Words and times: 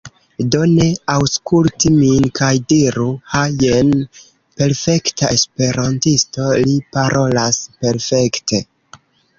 Do, 0.53 0.59
ne 0.77 0.85
aŭskulti 1.15 1.91
min 1.97 2.25
kaj 2.39 2.49
diru, 2.73 3.05
"Ha 3.35 3.43
jen 3.67 3.93
perfekta 4.15 5.31
Esperantisto, 5.37 6.51
li 6.65 6.77
parolas 6.99 7.63
perfekte!" 7.85 8.67